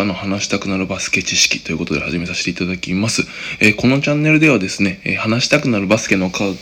[0.00, 3.22] あの話したくなるバスケ知識ということで始めさせていただきます。
[3.58, 6.54] えーこのチャンネルではですね、えー話したくなるバスケの科学、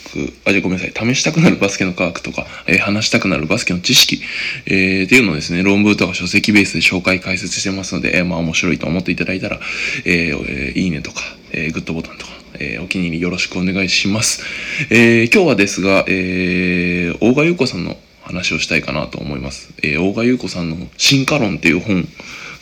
[0.46, 4.22] あ、じゃあごめんなさい、試したくなるバスケの科学とか、えー話したくなるバスケの知識、
[4.64, 9.61] えーっていうのをですね、論文とか書籍ベースで紹介解説してますので、えーまあ面白いと思っていただいたら、
[10.07, 11.21] ええいいねとか、
[11.53, 14.46] えーグッドボタンとか、えーお気に入りよろしくお願いします。
[14.89, 19.75] えー今日はですが、えー大賀優子さんの話をしたいかなと思います。
[19.82, 22.09] えー大賀優子さんの進化論っていう本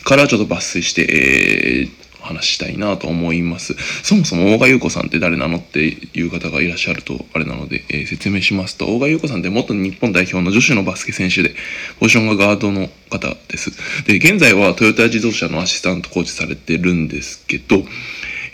[0.05, 3.75] からちょっと抜粋して、えー話したいなと思います。
[4.03, 11.53] そもそも大賀優子さんって誰なのっていう方がいらっしゃるとあれなので、えー説明しますと、大賀優子さんって元日本代表の女子のバスケ選手で、
[11.99, 13.71] ポジションがガードの方です。
[14.05, 17.83] で、現在はトヨタ自動車のアシスタントコーチされてるんですけど、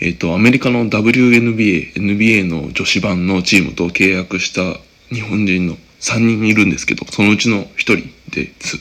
[0.01, 4.79] えっ、と、アメリカの WNBA、NBA の女子版のチームと契約した
[5.13, 7.97] 日本人の3人いるんですけど、そのうちの1人
[8.31, 8.79] です。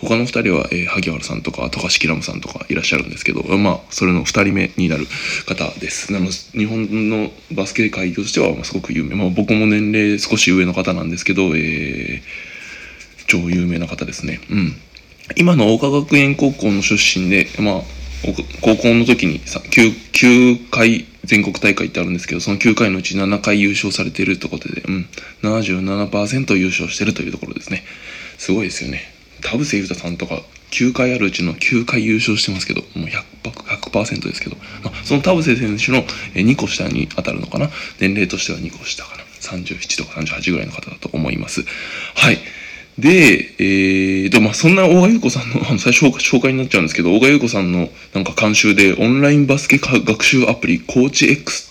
[0.00, 5.06] 他の2人は、えー萩原さんとか高橋キラムさんとかいらっしゃるんですけど、まあ、それの2人目になる
[5.46, 6.12] 方です。
[6.12, 9.16] なので、日本のバスケ界としては、まあ、すごく有名。
[9.16, 12.48] まあ、僕も年齢少し上の方なんですけど、えー
[13.28, 14.40] 超有名な方ですね。
[14.50, 14.74] うん。
[15.36, 17.82] 今の桜花学園高校の出身で、まあ、
[18.62, 25.06] 高校の時に 9, 9回全国大会ってあるんですけど、その9回のうち7回優勝されているということで、うん、
[25.42, 27.84] 77%優勝してるというところですね。
[28.38, 29.17] すごいですよね。
[29.42, 36.02] 田臥勇太さんとか9回あるうちの9回優勝してますけど、もう 100%, 100ですけど、まあ、その田臥選手の
[36.34, 37.68] 2個下に当たるのかな？
[38.00, 41.64] 年齢としては2個下かな？37とか38ぐらいの方だと思います。
[42.14, 42.38] はい。
[42.98, 51.68] で、えー、でもまあそんな大賀優子さんの、あの最初紹介になっちゃうんですけど、大賀優子さんのなんか監修でオンラインバスケ学習アプリ、コーチ X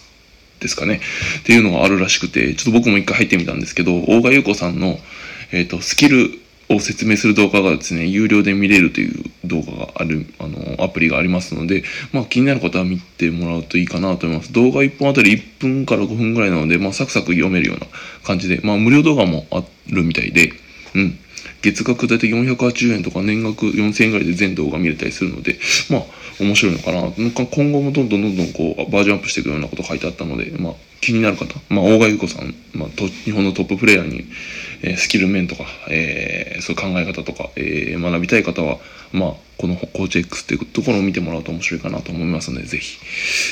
[0.61, 1.01] ですかね、
[1.41, 4.97] っていうのがあるらしくて、ちょっと僕も一回入ってみたんですけど、大賀優子さんの、
[5.51, 6.31] えっ、と、スキル
[6.69, 14.51] を説明する動画がですね、有料で見れるという動画がある、あの、アプリがありますので、まあ気になる方は見てもらうといいかなと思います。
[14.51, 17.87] 動画1本あたり1分から5分ぐらいなので、まあサクサク読めるような
[18.23, 20.51] 感じで、まあ無料動画もあるみたいで、
[20.95, 21.19] うん。
[21.61, 25.57] 月額大体480円とか年額4000円ぐらいで全動画見れたりするので、
[25.89, 26.03] まあ、
[26.39, 27.11] 面白いのかな。
[27.45, 32.89] 今後もどんどんどんどんこう、バージョンアップしていくようなこと書いてあったので、まあ、気になる方、まあ、大賀優子さん、まあ、
[33.25, 34.25] 日本のトッププレイヤーに、
[34.83, 38.77] えースキル面とか、えーそういう考え方とか、えー学びたい方は、
[39.11, 42.99] まあ、このコーチ X っていうところを見てもらうと面白いかなと思いますので、ぜひ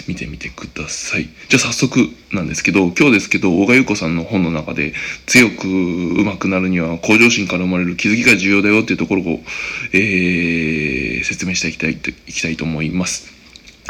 [0.08, 1.30] 見てみてください。
[1.50, 4.94] じゃあ早速なんですけど、今日ですけど、大賀優子さんの本の中で、
[5.26, 9.42] 強く上手くなるには向上心から生まれる気づきが重要だよっていうところを、
[9.94, 13.35] えー説明していきたいといきたいと思います。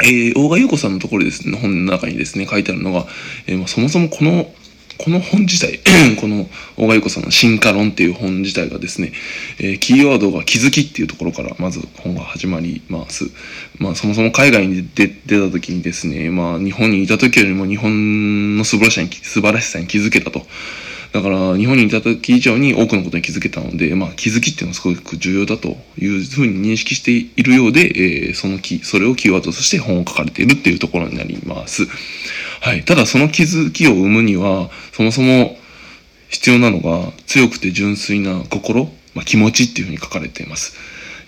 [0.02, 3.06] えー大賀優子さんのところですね、本の中にですね、書いてあるのが、
[3.46, 4.52] えーまそもそもこの、
[4.98, 5.80] この本自体、
[6.20, 9.12] この大賀優子さんの進化論っていう本自体がですね、
[9.58, 13.30] えーキーワードが気づきっていうところからまず本が始まります。
[13.78, 20.46] まあそもそも海外に出出た時にですね、まあ日本にいた時よりも日本の素晴らしさに素晴らしさに気づけたと。
[21.16, 31.86] だから日本にいた時以上に多くのことに気づけたので、まあ、気づきっていうのはすごく重要だというふうに認識しているようで、えーそのキそれをキーワードとして本を書かれているっていうところになります。
[32.60, 32.84] はい。
[32.84, 35.56] ただその気づきを生むには、そもそも
[36.28, 40.76] 必要なのが強くて純粋な心、まあ、気持ちっていうふうに書かれています。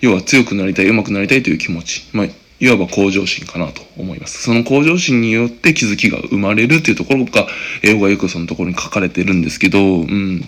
[0.01, 2.07] 要は強くなりたい、上手くなりたいという気持ち。
[2.13, 2.27] まあ
[2.59, 4.43] いわば向上心かなと思います。
[4.43, 7.47] その向上心によって気づきが生まれるっていうところが、
[7.83, 10.41] えー小川優子さんのところに書かれてるんですけど、うん。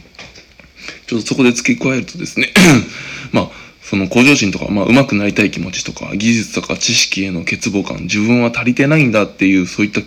[1.08, 2.54] ちょっとそこで付け加えるとですね、
[3.32, 3.50] まあ、
[3.82, 10.02] その向上心とか、まあ、上手くなりたい気持ちとか、技術とか知識への欠乏感、自分は足りてないんだっていう、そういった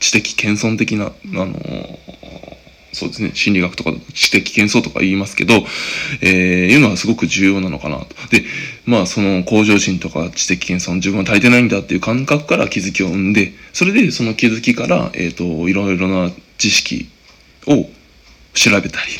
[0.00, 2.55] 知的謙遜的な、あのー
[2.96, 5.52] そうですね、心理学とか知的謙遜とか言いますけど、
[6.22, 8.06] えー、いうのはすごく重要なのかなと。
[8.30, 8.42] で、
[8.86, 17.10] まあその向上心とか知的謙遜、自分は足りてないんだっていう感覚から気づきを生んで、それでその気づきから、えっ、と、いろいろな知識
[17.66, 17.86] を
[18.54, 19.12] 調べたり、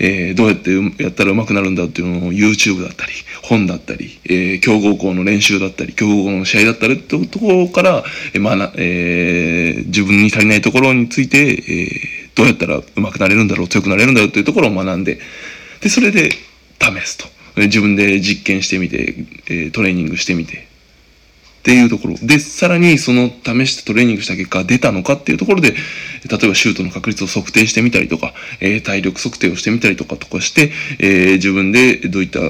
[0.00, 3.12] えーどうやってやったら上手くなるんだっていうのを YouTube だったり、
[3.44, 8.02] 本だったり、えー強豪校の練習だったり、強豪校の試合だったりってところから、
[8.32, 15.18] えーまあなえー自分に足りないところについて、えーどうやったら上手くなれるんだろう、強くなれるんだろうっていうところを学んで、
[15.80, 16.30] で、それで
[16.80, 17.26] 試すと。
[17.56, 22.16] 自分で実験してみて、トレーニングしてみて、っていうところ。
[22.20, 25.76] で、さらにその試してトレーニングした結果出たのかっていうところで、例
[26.42, 32.40] えばシュートの確率を測定してみたりとか、え体力測定をしてみたりとかとかして、え自分でどういった、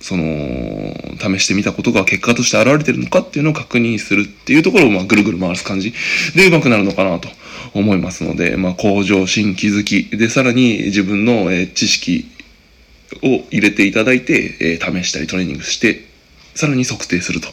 [0.00, 0.24] その、
[1.18, 5.92] 試してみたことが結果として現れてるのかっていうのを確認するっていうところを、まあ、ぐるぐる回す感じ
[6.34, 7.28] で上手くなるのかなと
[7.74, 12.30] 思いますので、まあ、向上心、気づき、で、さらに自分の、えー知識
[13.22, 16.04] を入れていただいて、えー試したりトレーニングして、
[16.54, 17.48] さらに測定すると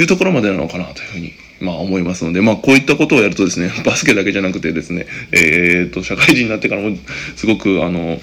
[0.00, 6.96] いうところまでなのかなというふうに、まあ思いますので、まあこういったことをやるとですね、バスケだけじゃなくてですね、えー、と、社会人になってからも
[7.36, 8.20] すごく、あの、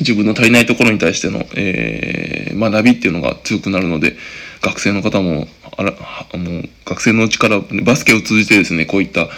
[0.00, 4.16] 自分の足りないところに対しての、えー、学びっていうのが強くなるので、
[4.62, 5.46] 学生の方も、
[5.76, 5.94] あら、
[6.32, 9.28] あの、学生のうちからバスケを通じてですね、こういった、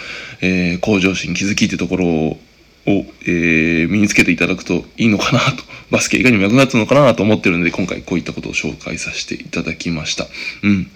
[0.41, 2.39] えー、向上心、気づきってところを、
[2.87, 10.27] を、えー、身につけていただくといいのかなと、 バスケ以外にも役立つのかなと思ってるので、今回こういったことを紹介させていただきました。
[10.63, 10.89] うん。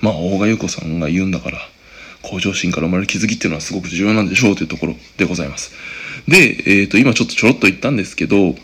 [0.00, 1.68] まあ、大賀優子さんが言うんだから、
[2.22, 5.72] 向上心から生まれる気づきっていうのはすごく重要なんでしょうというところでございます。
[6.26, 8.56] で、えっ、ー、と、今ちょっとちょろっと言ったんですけど、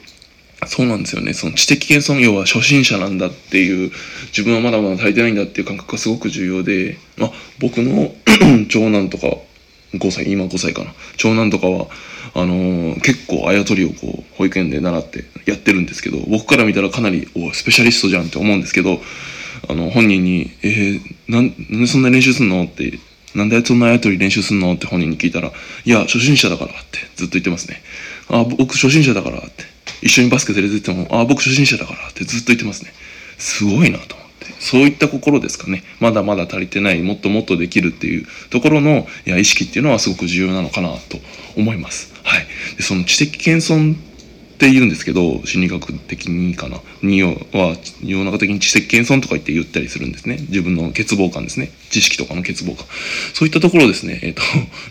[0.66, 1.34] そうなんですよね。
[1.34, 3.90] その知的謙遜要は初心者なんだっていう、
[4.28, 8.14] 自分はまだまだ足りてないんだっていう感覚がすごく重要で、まあ、僕の
[8.68, 9.36] 長男とか、
[9.94, 10.92] 5歳、今5歳かな。
[11.16, 11.86] 長男とかは、
[12.34, 19.00] あのー、結構あやとりをこう、保育園で習ってやってるんですけど、僕から見たらかなり、おスペシャリストじゃんって思うんですけど、
[19.68, 22.64] あの、本人に、えー、なん、なんでそんな練習すんの？
[22.64, 22.98] って、
[23.34, 24.72] なんでそんなあやとり練習すんの？
[24.74, 25.52] って本人に聞いたら、
[25.84, 27.82] いや、初心者だからってずっと言ってますね。
[28.28, 29.73] あ、僕初心者だからって。
[30.04, 32.92] 一緒にバスケ連れてっても、ああ、僕初心者だからってずっと言ってますね。
[33.38, 34.46] すごいなと思って。
[34.60, 35.82] そういった心ですかね。
[35.98, 41.18] まだまだ足りてない、もっともっとできるっていうところのいや意識っていうのはすごく重要なのかなと
[41.56, 42.12] 思います。
[42.22, 42.46] はい。
[42.76, 43.96] でその知的謙遜
[44.54, 46.80] って言うんですけど、心理学的にかな。
[47.02, 47.36] には、
[48.02, 50.36] 世の中的に知的謙遜とか言って言ったりするんですね。
[50.48, 51.70] 自分の欠乏感ですね。
[51.90, 52.86] 知識とかの欠乏感。
[53.34, 54.42] そういったところですね、えっ、ー、と、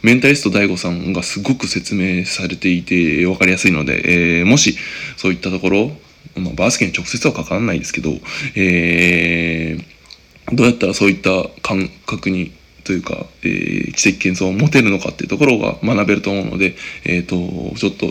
[0.02, 4.76] メンタリスト DAIGO さんがすごく説明されていて分かりやすいので、えー、もし
[5.24, 5.90] そういったところ、
[6.36, 8.10] まあ、バスケに直接はかからないですけど、
[8.58, 11.32] えー、どうやったらそういった
[11.62, 12.52] 感覚に
[12.84, 16.76] というか、えー、知的謙遜を持てるのかっていうところが学べると思うので、
[17.06, 18.08] えっ、ー、と、ちょっと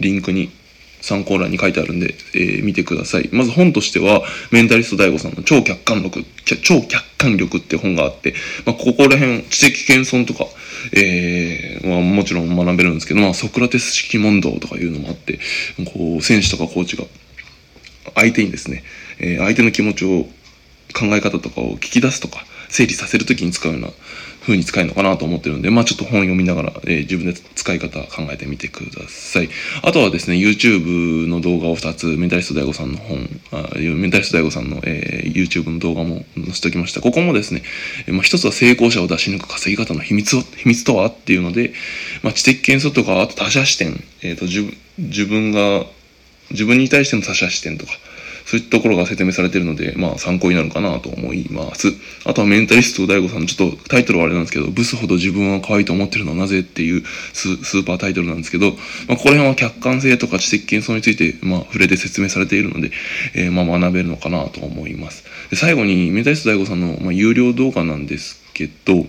[0.00, 0.50] リンクに
[1.04, 3.28] 参考欄に書いてあるんで、えー、見てください。
[3.30, 6.24] まず本としては、メンタリスト DAIGO さんの超客観力、
[6.62, 8.34] 超客観力って本があって、
[8.64, 10.46] まあ、ここら辺、知的謙遜とか、
[10.92, 15.38] えー、まあ、もちろん学べるんですけど、まあ、ソクラテス式問答とかいうのもあって、
[15.92, 17.04] こう、選手とかコーチが、
[18.14, 18.82] 相手にですね、
[19.18, 20.26] えー、相手の気持ちを、
[20.94, 23.88] 考え方とかを聞き出すとか、整理させるときに使うような
[24.44, 29.48] 風に使えるのかなと思ってるんで、まあちょっと本読みながら、えー、自分で使い方考えてみてください。
[29.82, 37.00] あとはですね、YouTube の動画を2つ、メンタリスト DAIGO さんの本、あメンタリスト DAIGO さんの、えー、YouTube の動画も載せておきました。
[37.00, 37.62] ここもですね、
[38.08, 41.72] まあ一つは成功者を出し抜く稼ぎ方の秘密を、秘密とはっていうので、
[42.22, 44.64] まあ知的検査とか、あと他者視点、えっ、ー、と自、
[44.98, 45.86] 自分が、
[46.50, 47.92] 自分に対しての他者視点とか、
[48.46, 51.92] そういったところが説明されているので、まあ参考になるかなと思います。
[52.24, 58.72] あとはメンタリスト DAIGO さん、ちょっとタイトルはあれなんですけど、ブスほど自分は可愛いと思ってるのはなぜっていうスーパータイトルなんですけど、
[59.08, 62.90] まあここら辺は客観性とか知的謙遜について、まあ触れて説明されているので、
[63.34, 65.24] えー、まあ学べるのかなと思います。
[65.50, 69.06] で最後にメンタリスト DAIGO さんの、まあ、有料動画なんですけど、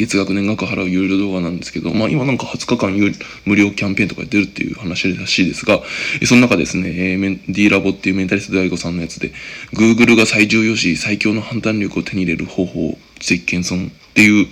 [0.00, 3.14] 月額年額払う有料動画なんですけど、まあ今なんか20日間
[3.44, 5.80] 無料キャンペーンとか出るっていう話らしいですが、
[6.26, 9.32] その中ですね、D ラボっていうメンタリスト大悟さんのやつで、
[9.74, 14.46] Google が最重要視、最強の判断力を手に入れる方法、知的謙遜っていう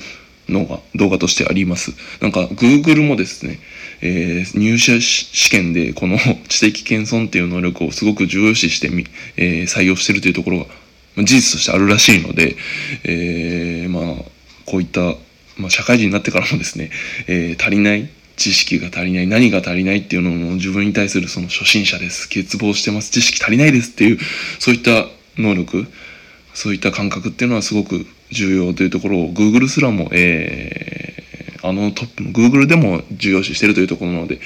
[0.49, 1.93] のが動画としてあります。
[2.21, 3.59] なんか Google もですね、
[4.01, 6.19] えー、入社試験でこの
[6.49, 9.07] 知的謙遜っていう能力をすごく重要視してみ、
[9.37, 10.69] えー、採用してるというところ
[11.17, 12.57] が事実としてあるらしいので、
[13.05, 14.25] えー、まあ、
[14.67, 15.17] こういった
[15.59, 16.91] まあ、社会人になってからもですね、
[17.27, 24.19] えー、足りない知識が足りない、何が足りないっていうのを自分に対するその初心者です、欠乏してます、知識足りないですっていう、
[24.61, 25.87] そういった能力、
[26.55, 34.41] そういった感覚っていうのはすごく重要というところを Google すらも、えー、あのトップの Google でも重要視してるというところなので、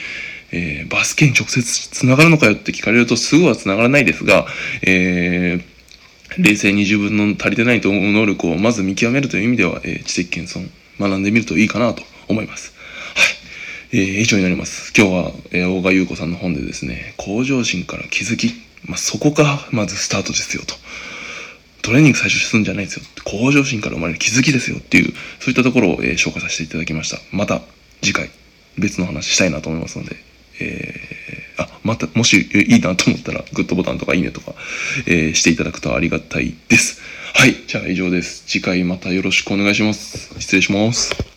[0.52, 4.46] えー、バスケに直接つながるのかよって聞かれるとすぐはつながらないですが、
[4.82, 10.70] えー、冷静に自分の足りてないと思う能力をまず見極めるという意味では、え、知的謙遜
[11.02, 12.72] 学んでみるといいかなと思います。
[13.14, 13.98] はい。
[13.98, 14.92] えー、以上になります。
[14.96, 18.52] 今日は、えー、大賀優子さんの本でですね、向上心から気づき、
[18.86, 20.74] まあ、そこがまずスタートですよと。
[21.82, 23.02] トレーニング最初するんじゃないですよ。
[23.24, 27.18] 向上心から生まれる気づきですよっていう、そういったところを、えー、紹介させていただきました。
[27.32, 27.60] また
[28.00, 28.30] 次回
[28.78, 30.16] 別の話したいなと思いますので、
[30.60, 34.54] えー、あ、また、もしいいなと思ったら、グッドボタンとかいいねとか、
[35.06, 37.00] えー、していただくとありがたいです。
[37.34, 37.54] はい。
[37.66, 38.44] じゃあ以上です。
[38.46, 40.38] 次回またよろしくお願いします。
[40.38, 41.31] 失礼します。